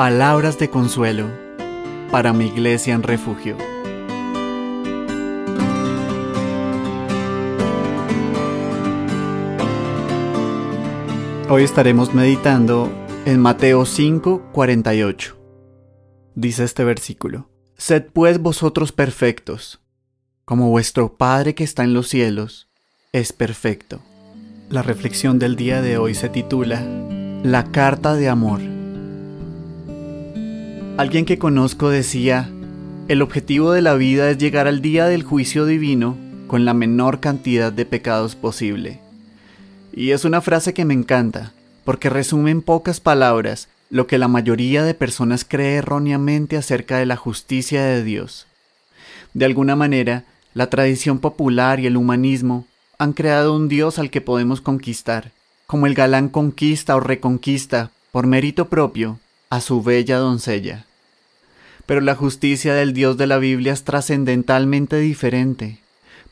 [0.00, 1.26] Palabras de consuelo
[2.10, 3.58] para mi iglesia en refugio.
[11.50, 12.90] Hoy estaremos meditando
[13.26, 15.36] en Mateo 5, 48.
[16.34, 19.82] Dice este versículo, Sed pues vosotros perfectos,
[20.46, 22.70] como vuestro Padre que está en los cielos
[23.12, 24.00] es perfecto.
[24.70, 26.82] La reflexión del día de hoy se titula
[27.42, 28.69] La carta de amor.
[31.00, 32.50] Alguien que conozco decía,
[33.08, 36.14] el objetivo de la vida es llegar al día del juicio divino
[36.46, 39.00] con la menor cantidad de pecados posible.
[39.94, 41.54] Y es una frase que me encanta,
[41.86, 47.06] porque resume en pocas palabras lo que la mayoría de personas cree erróneamente acerca de
[47.06, 48.46] la justicia de Dios.
[49.32, 52.66] De alguna manera, la tradición popular y el humanismo
[52.98, 55.32] han creado un Dios al que podemos conquistar,
[55.66, 60.84] como el galán conquista o reconquista, por mérito propio, a su bella doncella.
[61.90, 65.80] Pero la justicia del Dios de la Biblia es trascendentalmente diferente,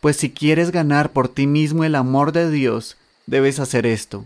[0.01, 4.25] pues si quieres ganar por ti mismo el amor de Dios, debes hacer esto.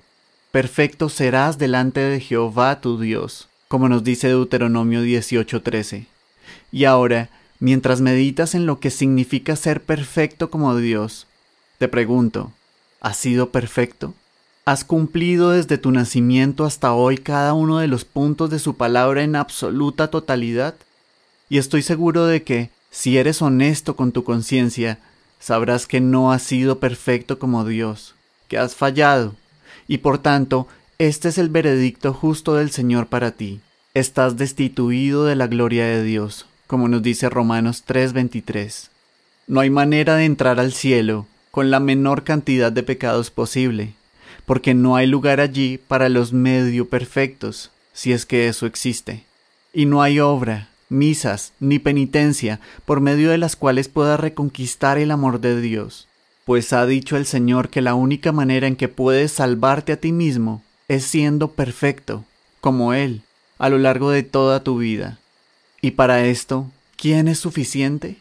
[0.50, 6.05] Perfecto serás delante de Jehová tu Dios, como nos dice Deuteronomio 18:13.
[6.70, 7.30] Y ahora,
[7.61, 11.27] mientras meditas en lo que significa ser perfecto como Dios,
[11.78, 12.52] te pregunto,
[13.00, 14.12] ¿has sido perfecto?
[14.67, 19.22] ¿Has cumplido desde tu nacimiento hasta hoy cada uno de los puntos de su palabra
[19.22, 20.74] en absoluta totalidad?
[21.53, 24.98] Y estoy seguro de que, si eres honesto con tu conciencia,
[25.39, 28.14] sabrás que no has sido perfecto como Dios,
[28.48, 29.34] que has fallado,
[29.86, 33.61] y por tanto, este es el veredicto justo del Señor para ti.
[33.92, 38.89] Estás destituido de la gloria de Dios, como nos dice Romanos 3:23.
[39.47, 43.92] No hay manera de entrar al cielo con la menor cantidad de pecados posible,
[44.47, 49.27] porque no hay lugar allí para los medio perfectos, si es que eso existe.
[49.75, 55.11] Y no hay obra, misas ni penitencia por medio de las cuales pueda reconquistar el
[55.11, 56.07] amor de Dios,
[56.45, 60.13] pues ha dicho el Señor que la única manera en que puedes salvarte a ti
[60.13, 62.25] mismo es siendo perfecto,
[62.61, 63.23] como Él,
[63.58, 65.19] a lo largo de toda tu vida.
[65.81, 68.19] Y para esto, ¿quién es suficiente?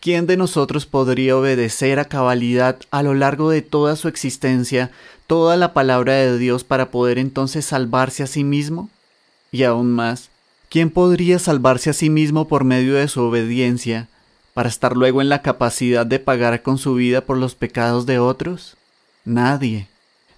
[0.00, 4.90] ¿Quién de nosotros podría obedecer a cabalidad a lo largo de toda su existencia
[5.26, 8.88] toda la palabra de Dios para poder entonces salvarse a sí mismo?
[9.50, 10.30] Y aún más,
[10.68, 14.08] ¿Quién podría salvarse a sí mismo por medio de su obediencia,
[14.52, 18.18] para estar luego en la capacidad de pagar con su vida por los pecados de
[18.18, 18.76] otros?
[19.24, 19.88] Nadie.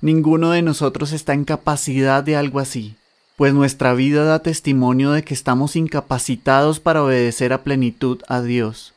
[0.01, 2.95] Ninguno de nosotros está en capacidad de algo así,
[3.37, 8.93] pues nuestra vida da testimonio de que estamos incapacitados para obedecer a plenitud a Dios,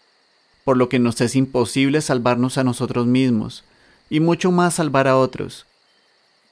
[0.66, 3.64] por lo que nos es imposible salvarnos a nosotros mismos,
[4.10, 5.66] y mucho más salvar a otros.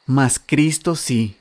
[0.06, 1.36] Mas Cristo sí,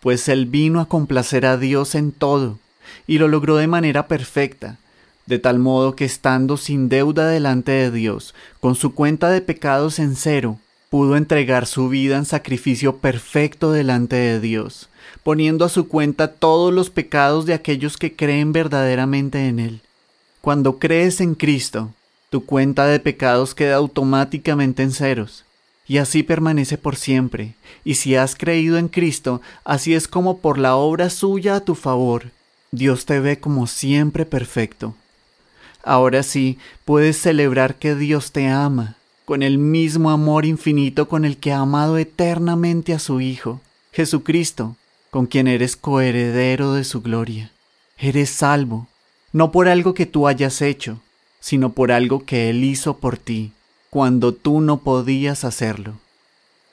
[0.00, 2.58] pues Él vino a complacer a Dios en todo,
[3.06, 4.78] y lo logró de manera perfecta,
[5.26, 9.98] de tal modo que estando sin deuda delante de Dios, con su cuenta de pecados
[9.98, 10.58] en cero,
[10.90, 14.90] pudo entregar su vida en sacrificio perfecto delante de Dios,
[15.22, 19.80] poniendo a su cuenta todos los pecados de aquellos que creen verdaderamente en Él.
[20.42, 21.94] Cuando crees en Cristo,
[22.28, 25.44] tu cuenta de pecados queda automáticamente en ceros,
[25.86, 27.54] y así permanece por siempre,
[27.84, 31.74] y si has creído en Cristo, así es como por la obra suya a tu
[31.74, 32.32] favor,
[32.74, 34.94] Dios te ve como siempre perfecto.
[35.84, 36.56] Ahora sí,
[36.86, 38.96] puedes celebrar que Dios te ama,
[39.26, 43.60] con el mismo amor infinito con el que ha amado eternamente a su Hijo,
[43.92, 44.76] Jesucristo,
[45.10, 47.50] con quien eres coheredero de su gloria.
[47.98, 48.86] Eres salvo,
[49.34, 50.98] no por algo que tú hayas hecho,
[51.40, 53.52] sino por algo que Él hizo por ti,
[53.90, 55.98] cuando tú no podías hacerlo.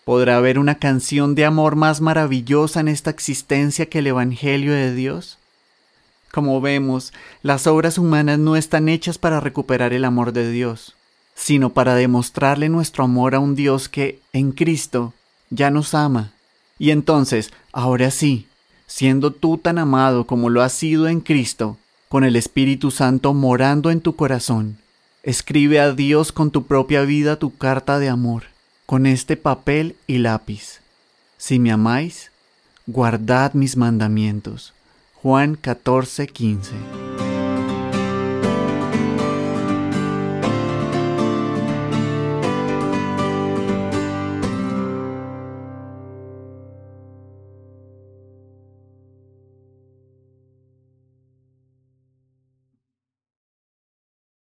[0.06, 4.96] ¿Podrá haber una canción de amor más maravillosa en esta existencia que el Evangelio de
[4.96, 5.39] Dios?
[6.32, 10.96] Como vemos, las obras humanas no están hechas para recuperar el amor de Dios,
[11.34, 15.14] sino para demostrarle nuestro amor a un Dios que, en Cristo,
[15.50, 16.32] ya nos ama.
[16.78, 18.48] Y entonces, ahora sí,
[18.86, 21.78] siendo tú tan amado como lo has sido en Cristo,
[22.10, 24.78] con el Espíritu Santo morando en tu corazón,
[25.24, 28.44] escribe a Dios con tu propia vida tu carta de amor,
[28.86, 30.80] con este papel y lápiz.
[31.38, 32.32] Si me amáis,
[32.88, 34.74] guardad mis mandamientos.
[35.22, 37.09] Juan 14, 15.